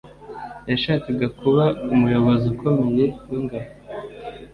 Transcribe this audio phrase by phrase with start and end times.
[0.69, 1.63] Yashakaga kuba
[1.93, 3.69] umuyobozi ukomeye wingabo